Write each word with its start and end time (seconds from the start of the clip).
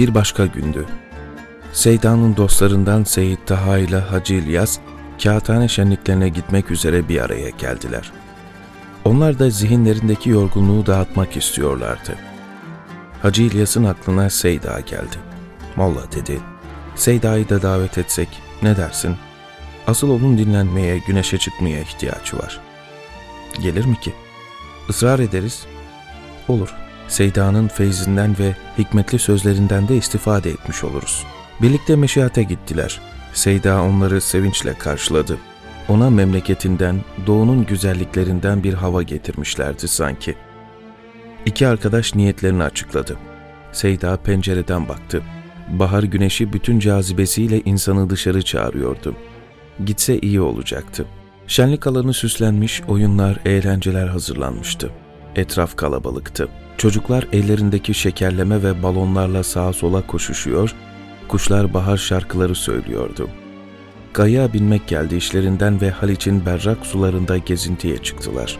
Bir 0.00 0.14
başka 0.14 0.46
gündü. 0.46 0.86
Seyda'nın 1.72 2.36
dostlarından 2.36 3.04
Seyit 3.04 3.46
Taha 3.46 3.78
ile 3.78 3.98
Hacı 3.98 4.34
İlyas, 4.34 4.78
kağıthane 5.22 5.68
şenliklerine 5.68 6.28
gitmek 6.28 6.70
üzere 6.70 7.08
bir 7.08 7.20
araya 7.20 7.50
geldiler. 7.50 8.12
Onlar 9.04 9.38
da 9.38 9.50
zihinlerindeki 9.50 10.30
yorgunluğu 10.30 10.86
dağıtmak 10.86 11.36
istiyorlardı. 11.36 12.16
Hacı 13.22 13.42
İlyas'ın 13.42 13.84
aklına 13.84 14.30
Seyda 14.30 14.80
geldi. 14.80 15.16
Molla 15.76 16.12
dedi, 16.12 16.40
Seyda'yı 16.94 17.48
da 17.48 17.62
davet 17.62 17.98
etsek 17.98 18.28
ne 18.62 18.76
dersin? 18.76 19.16
Asıl 19.86 20.10
onun 20.10 20.38
dinlenmeye, 20.38 20.98
güneşe 20.98 21.38
çıkmaya 21.38 21.80
ihtiyacı 21.80 22.38
var. 22.38 22.60
Gelir 23.62 23.84
mi 23.84 24.00
ki? 24.00 24.12
Israr 24.88 25.18
ederiz. 25.18 25.66
Olur. 26.48 26.74
Seyda'nın 27.10 27.68
feyzinden 27.68 28.38
ve 28.38 28.56
hikmetli 28.78 29.18
sözlerinden 29.18 29.88
de 29.88 29.96
istifade 29.96 30.50
etmiş 30.50 30.84
oluruz. 30.84 31.24
Birlikte 31.62 31.96
meşiyate 31.96 32.42
gittiler. 32.42 33.00
Seyda 33.32 33.82
onları 33.82 34.20
sevinçle 34.20 34.74
karşıladı. 34.74 35.38
Ona 35.88 36.10
memleketinden, 36.10 37.00
doğunun 37.26 37.66
güzelliklerinden 37.66 38.62
bir 38.64 38.74
hava 38.74 39.02
getirmişlerdi 39.02 39.88
sanki. 39.88 40.34
İki 41.46 41.66
arkadaş 41.66 42.14
niyetlerini 42.14 42.62
açıkladı. 42.62 43.16
Seyda 43.72 44.16
pencereden 44.16 44.88
baktı. 44.88 45.22
Bahar 45.68 46.02
güneşi 46.02 46.52
bütün 46.52 46.78
cazibesiyle 46.78 47.60
insanı 47.60 48.10
dışarı 48.10 48.42
çağırıyordu. 48.42 49.16
Gitse 49.84 50.18
iyi 50.18 50.40
olacaktı. 50.40 51.06
Şenlik 51.46 51.86
alanı 51.86 52.14
süslenmiş, 52.14 52.82
oyunlar, 52.88 53.38
eğlenceler 53.44 54.06
hazırlanmıştı. 54.06 54.90
Etraf 55.36 55.76
kalabalıktı. 55.76 56.48
Çocuklar 56.78 57.26
ellerindeki 57.32 57.94
şekerleme 57.94 58.62
ve 58.62 58.82
balonlarla 58.82 59.42
sağa 59.42 59.72
sola 59.72 60.06
koşuşuyor, 60.06 60.74
kuşlar 61.28 61.74
bahar 61.74 61.96
şarkıları 61.96 62.54
söylüyordu. 62.54 63.28
Kayaya 64.12 64.52
binmek 64.52 64.88
geldi 64.88 65.16
işlerinden 65.16 65.80
ve 65.80 65.90
Haliç'in 65.90 66.46
berrak 66.46 66.86
sularında 66.86 67.38
gezintiye 67.38 67.98
çıktılar. 67.98 68.58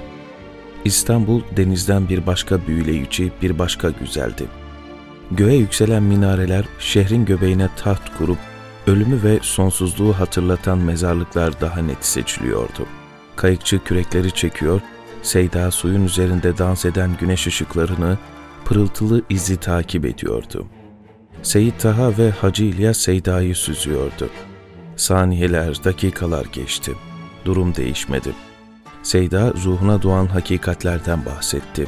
İstanbul 0.85 1.43
denizden 1.57 2.09
bir 2.09 2.27
başka 2.27 2.67
büyüleyici, 2.67 3.33
bir 3.43 3.59
başka 3.59 3.91
güzeldi. 3.91 4.45
Göğe 5.31 5.57
yükselen 5.57 6.03
minareler 6.03 6.65
şehrin 6.79 7.25
göbeğine 7.25 7.69
taht 7.77 8.19
kurup 8.19 8.39
ölümü 8.87 9.23
ve 9.23 9.39
sonsuzluğu 9.43 10.13
hatırlatan 10.13 10.79
mezarlıklar 10.79 11.61
daha 11.61 11.81
net 11.81 12.05
seçiliyordu. 12.05 12.87
Kayıkçı 13.37 13.85
kürekleri 13.85 14.33
çekiyor, 14.35 14.81
Seyda 15.23 15.71
suyun 15.71 16.05
üzerinde 16.05 16.59
dans 16.59 16.85
eden 16.85 17.11
güneş 17.21 17.47
ışıklarını, 17.47 18.19
pırıltılı 18.65 19.23
izi 19.31 19.57
takip 19.57 20.05
ediyordu. 20.05 20.67
Seyit 21.43 21.81
Taha 21.81 22.19
ve 22.19 22.31
Hacı 22.31 22.65
İlyas 22.65 22.97
Seyda'yı 22.97 23.55
süzüyordu. 23.55 24.31
Saniyeler, 24.97 25.85
dakikalar 25.85 26.47
geçti. 26.53 26.93
Durum 27.45 27.75
değişmedi. 27.75 28.33
Seyda 29.03 29.53
ruhuna 29.65 30.03
doğan 30.03 30.27
hakikatlerden 30.27 31.27
bahsetti. 31.27 31.87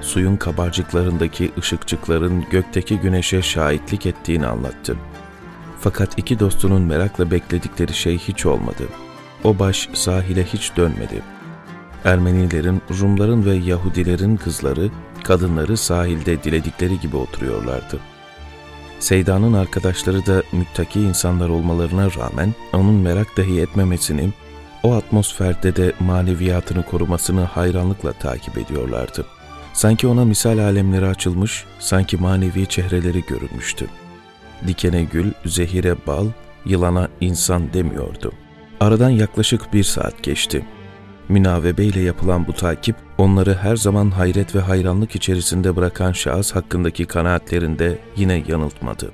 Suyun 0.00 0.36
kabarcıklarındaki 0.36 1.52
ışıkçıkların 1.58 2.44
gökteki 2.50 2.98
güneşe 2.98 3.42
şahitlik 3.42 4.06
ettiğini 4.06 4.46
anlattı. 4.46 4.96
Fakat 5.80 6.18
iki 6.18 6.40
dostunun 6.40 6.82
merakla 6.82 7.30
bekledikleri 7.30 7.94
şey 7.94 8.18
hiç 8.18 8.46
olmadı. 8.46 8.84
O 9.44 9.58
baş 9.58 9.88
sahile 9.94 10.44
hiç 10.44 10.76
dönmedi. 10.76 11.35
Ermenilerin, 12.04 12.82
Rumların 13.00 13.46
ve 13.46 13.54
Yahudilerin 13.54 14.36
kızları, 14.36 14.90
kadınları 15.24 15.76
sahilde 15.76 16.42
diledikleri 16.42 17.00
gibi 17.00 17.16
oturuyorlardı. 17.16 17.98
Seyda'nın 18.98 19.52
arkadaşları 19.52 20.26
da 20.26 20.42
müttaki 20.52 21.00
insanlar 21.00 21.48
olmalarına 21.48 22.08
rağmen 22.18 22.54
onun 22.72 22.94
merak 22.94 23.36
dahi 23.36 23.60
etmemesini, 23.60 24.32
o 24.82 24.94
atmosferde 24.94 25.76
de 25.76 25.92
maneviyatını 26.00 26.82
korumasını 26.82 27.40
hayranlıkla 27.40 28.12
takip 28.12 28.58
ediyorlardı. 28.58 29.26
Sanki 29.72 30.06
ona 30.06 30.24
misal 30.24 30.58
alemleri 30.58 31.06
açılmış, 31.06 31.64
sanki 31.78 32.16
manevi 32.16 32.66
çehreleri 32.66 33.24
görülmüştü. 33.26 33.86
Dikene 34.66 35.04
gül, 35.04 35.32
zehire 35.46 35.96
bal, 36.06 36.26
yılana 36.64 37.08
insan 37.20 37.72
demiyordu. 37.72 38.32
Aradan 38.80 39.10
yaklaşık 39.10 39.72
bir 39.72 39.84
saat 39.84 40.22
geçti. 40.22 40.64
Münavebe 41.28 41.84
ile 41.84 42.00
yapılan 42.00 42.46
bu 42.46 42.52
takip, 42.52 42.96
onları 43.18 43.54
her 43.54 43.76
zaman 43.76 44.10
hayret 44.10 44.54
ve 44.54 44.60
hayranlık 44.60 45.16
içerisinde 45.16 45.76
bırakan 45.76 46.12
şahıs 46.12 46.54
hakkındaki 46.54 47.04
kanaatlerinde 47.04 47.98
yine 48.16 48.44
yanıltmadı. 48.48 49.12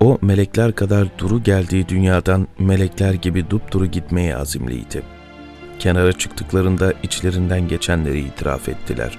O, 0.00 0.18
melekler 0.22 0.72
kadar 0.72 1.08
duru 1.18 1.42
geldiği 1.42 1.88
dünyadan 1.88 2.48
melekler 2.58 3.14
gibi 3.14 3.50
dupduru 3.50 3.86
gitmeye 3.86 4.36
azimliydi. 4.36 5.02
Kenara 5.78 6.12
çıktıklarında 6.12 6.92
içlerinden 7.02 7.68
geçenleri 7.68 8.20
itiraf 8.20 8.68
ettiler. 8.68 9.18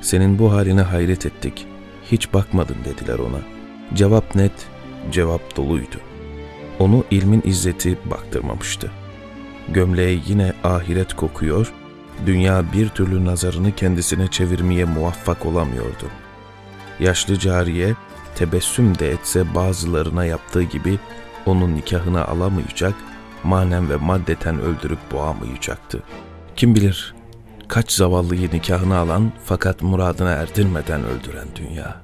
Senin 0.00 0.38
bu 0.38 0.52
haline 0.52 0.82
hayret 0.82 1.26
ettik, 1.26 1.66
hiç 2.12 2.32
bakmadın 2.34 2.76
dediler 2.84 3.18
ona. 3.18 3.40
Cevap 3.94 4.34
net, 4.34 4.66
cevap 5.12 5.56
doluydu. 5.56 5.96
Onu 6.78 7.04
ilmin 7.10 7.42
izzeti 7.44 7.98
baktırmamıştı. 8.10 8.90
Gömleğe 9.68 10.20
yine 10.26 10.52
ahiret 10.64 11.14
kokuyor, 11.14 11.72
dünya 12.26 12.64
bir 12.72 12.88
türlü 12.88 13.24
nazarını 13.24 13.72
kendisine 13.72 14.28
çevirmeye 14.28 14.84
muvaffak 14.84 15.46
olamıyordu. 15.46 16.06
Yaşlı 17.00 17.38
cariye, 17.38 17.94
tebessüm 18.34 18.98
de 18.98 19.10
etse 19.10 19.54
bazılarına 19.54 20.24
yaptığı 20.24 20.62
gibi 20.62 20.98
onun 21.46 21.74
nikahını 21.74 22.28
alamayacak, 22.28 22.94
manen 23.44 23.90
ve 23.90 23.96
maddeten 23.96 24.60
öldürüp 24.60 25.12
boğamayacaktı. 25.12 26.02
Kim 26.56 26.74
bilir 26.74 27.14
kaç 27.68 27.92
zavallıyı 27.92 28.50
nikahını 28.52 28.96
alan 28.96 29.32
fakat 29.44 29.82
muradına 29.82 30.30
erdirmeden 30.30 31.04
öldüren 31.04 31.48
dünya. 31.56 32.00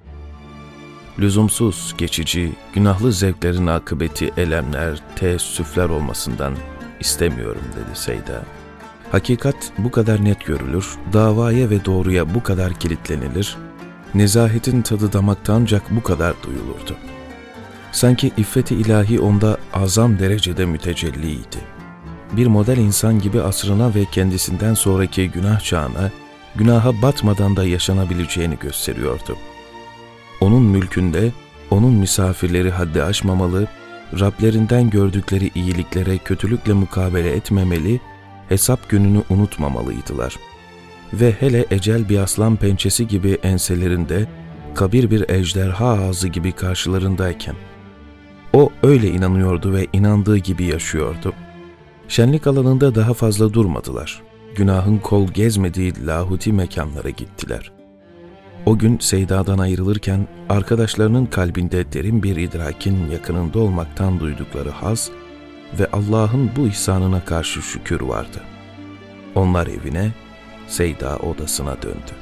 Lüzumsuz, 1.19 1.95
geçici, 1.99 2.53
günahlı 2.75 3.13
zevklerin 3.13 3.67
akıbeti 3.67 4.33
elemler, 4.37 4.99
teessüfler 5.17 5.89
olmasından 5.89 6.55
istemiyorum 7.03 7.65
dedi 7.77 7.99
Seyda. 7.99 8.43
Hakikat 9.13 9.57
bu 9.79 9.91
kadar 9.91 10.25
net 10.25 10.47
görülür, 10.47 10.89
davaya 11.13 11.71
ve 11.71 11.85
doğruya 11.85 12.35
bu 12.35 12.43
kadar 12.43 12.75
kilitlenilir, 12.75 13.57
nezahetin 14.15 14.83
tadı 14.83 15.13
damakta 15.13 15.53
ancak 15.53 15.83
bu 15.91 16.03
kadar 16.03 16.35
duyulurdu. 16.43 16.97
Sanki 17.93 18.33
iffeti 18.37 18.75
ilahi 18.75 19.21
onda 19.21 19.59
azam 19.73 20.19
derecede 20.19 20.67
mütecelliydi. 20.67 21.59
Bir 22.33 22.47
model 22.47 22.77
insan 22.77 23.19
gibi 23.19 23.43
asrına 23.43 23.95
ve 23.95 24.05
kendisinden 24.05 24.75
sonraki 24.75 25.31
günah 25.31 25.61
çağına, 25.61 26.11
günaha 26.55 27.03
batmadan 27.03 27.57
da 27.57 27.65
yaşanabileceğini 27.65 28.59
gösteriyordu. 28.59 29.37
Onun 30.41 30.63
mülkünde, 30.63 31.33
onun 31.71 31.93
misafirleri 31.93 32.71
haddi 32.71 33.03
aşmamalı, 33.03 33.67
Rablerinden 34.21 34.91
gördükleri 34.91 35.51
iyiliklere 35.55 36.19
kötülükle 36.19 36.73
mukabele 36.73 37.31
etmemeli, 37.31 38.01
hesap 38.49 38.89
gününü 38.89 39.23
unutmamalıydılar. 39.31 40.37
Ve 41.13 41.33
hele 41.33 41.67
ecel 41.71 42.09
bir 42.09 42.19
aslan 42.19 42.57
pençesi 42.57 43.09
gibi 43.09 43.39
enselerinde, 43.43 44.29
kabir 44.75 45.11
bir 45.11 45.31
ejderha 45.31 45.87
ağzı 45.87 46.29
gibi 46.29 46.53
karşılarındayken, 46.53 47.55
o 48.53 48.71
öyle 48.83 49.09
inanıyordu 49.09 49.73
ve 49.73 49.87
inandığı 49.93 50.39
gibi 50.39 50.65
yaşıyordu. 50.65 51.33
Şenlik 52.09 52.47
alanında 52.47 52.95
daha 52.95 53.15
fazla 53.15 53.53
durmadılar. 53.53 54.23
Günahın 54.57 54.99
kol 54.99 55.29
gezmediği 55.29 56.07
lahuti 56.07 56.53
mekanlara 56.53 57.11
gittiler. 57.11 57.73
O 58.67 58.79
gün 58.79 58.99
Seyda'dan 58.99 59.59
ayrılırken 59.59 60.29
arkadaşlarının 60.49 61.27
kalbinde 61.27 61.93
derin 61.93 62.23
bir 62.23 62.37
idrakin 62.37 63.11
yakınında 63.11 63.59
olmaktan 63.59 64.21
duydukları 64.21 64.71
haz 64.71 65.11
ve 65.79 65.91
Allah'ın 65.93 66.51
bu 66.57 66.67
ihsanına 66.67 67.25
karşı 67.25 67.63
şükür 67.63 68.01
vardı. 68.01 68.41
Onlar 69.35 69.67
evine, 69.67 70.13
Seyda 70.69 71.17
odasına 71.17 71.83
döndü. 71.83 72.13